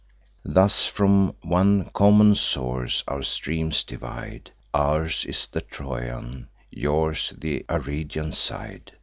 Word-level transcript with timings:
Thus 0.45 0.85
from 0.87 1.35
one 1.43 1.91
common 1.93 2.33
source 2.33 3.03
our 3.07 3.21
streams 3.21 3.83
divide; 3.83 4.49
Ours 4.73 5.25
is 5.25 5.45
the 5.45 5.61
Trojan, 5.61 6.47
yours 6.71 7.31
th' 7.39 7.63
Arcadian 7.69 8.31
side. 8.31 8.93